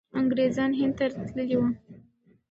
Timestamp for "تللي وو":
1.29-1.67